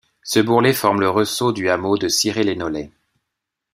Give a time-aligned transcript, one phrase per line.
[0.23, 2.89] Ce bourrelet forme le ressaut du hameau de Cirey-les-Nolay.